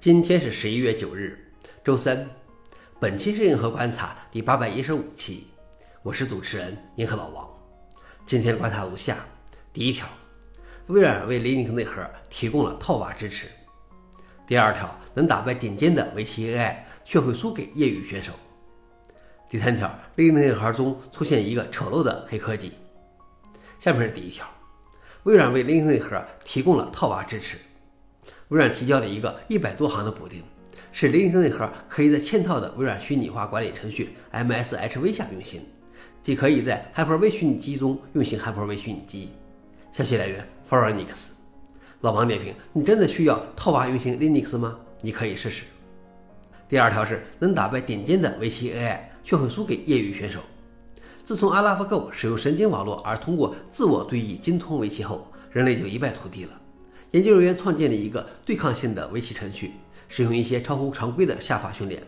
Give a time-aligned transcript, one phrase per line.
[0.00, 1.38] 今天是十一月九日，
[1.84, 2.26] 周三。
[2.98, 5.48] 本期是银河观察第八百一十五期，
[6.02, 7.46] 我是主持人银河老王。
[8.24, 9.18] 今天的观察如下：
[9.74, 10.08] 第一条，
[10.86, 13.48] 微软为 Linux 内核提供了套娃支持；
[14.46, 18.32] 第二条，能打败顶尖的围棋 AI，却会输给业余选手；
[19.50, 22.72] 第三条，Linux 内核中出现一个丑陋的黑科技。
[23.78, 24.46] 下面是第一条，
[25.24, 27.58] 微软为 Linux 内核提供了套娃支持。
[28.50, 30.42] 微软提交了一个一百多行的补丁，
[30.90, 35.60] 使 Linux 内核可以在嵌套的微软虚拟化管理程序 MSHV 下运行，
[36.20, 39.30] 即可以在 Hyper-V 虚拟机中运行 Hyper-V 虚拟机。
[39.92, 41.32] 消息来源 f o r e n i x
[42.00, 44.76] 老王点评：你真的需要套娃运行 Linux 吗？
[45.00, 45.62] 你可以试试。
[46.68, 50.40] 第二条是能打败顶尖的围棋 AI，却会输给业余选手。
[51.24, 56.59] 自从 AlphaGo 使用神经网络而通过自我对弈精通围棋后，人类就一败涂地了。
[57.12, 59.72] 研究人员创建了一个对抗性的围棋程序，
[60.08, 62.00] 使用一些超乎常规的下法训练。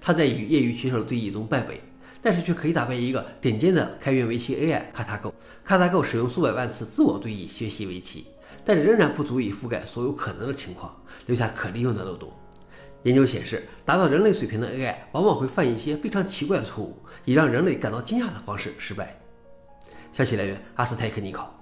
[0.00, 1.80] 他在与业余棋手的对弈中败北，
[2.22, 5.34] 但是却可以打败一个顶尖的开源围棋 AI 卡塔狗。
[5.64, 8.26] 卡塔狗使用数百万次自我对弈学习围棋，
[8.64, 10.94] 但是仍然不足以覆盖所有可能的情况，
[11.26, 12.32] 留下可利用的漏洞。
[13.02, 19.18] 研究显示，达到人类水平的 AI 往往会犯一些非常奇怪的错误，以让人类感到惊讶的方式失败。
[20.12, 21.52] 消息来源：阿斯泰克尼考。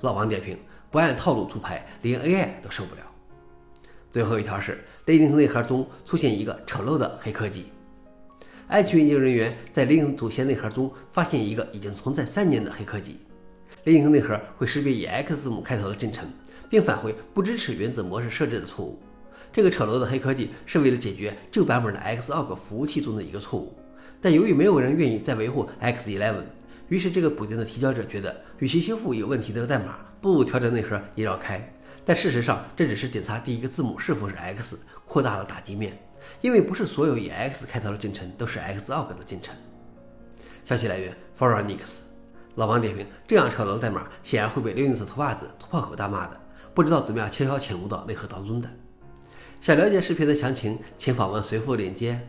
[0.00, 0.58] 老王点评。
[0.90, 3.02] 不按套路出牌，连 AI 都受不了。
[4.10, 7.66] 最后一条是，Linux 内核中出现一个丑陋的黑科技。
[8.66, 13.18] 安全研究人员在 Linux 主线内核中发现一个已经存在三年的黑科技。
[13.84, 16.28] Linux 内核会识别以 X 字母开头的进程，
[16.68, 18.98] 并返回不支持原子模式设置的错误。
[19.52, 23.72] 这个丑陋的黑科技是为了解决旧版本的 Xorg 服务器中的一个错误，
[24.20, 26.34] 但由于没有人愿意再维护 X11，
[26.90, 29.96] 于是这个补丁的提交者觉得，与其修复有问题的代码。
[30.20, 31.72] 不如调整内核一绕开，
[32.04, 35.98] 但事实上这只是检查第一个字母是否是 X，扩大了打击面，
[36.42, 39.54] 因为不是所有以 X 开头的进程都是 Xog 的进程。
[40.62, 42.02] 消息来源 f o r e n i x
[42.56, 46.38] 老王点评：这样丑陋的代码显然会被 Linux 脱袜子、突破口大骂的，
[46.74, 48.68] 不知道怎么样悄悄潜入到内核当中的。
[49.62, 52.20] 想了解视频的详情，请访问随附链接。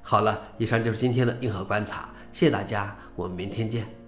[0.00, 4.03] 好了，以上就是今天的硬核观察，谢谢大家，我们明天见。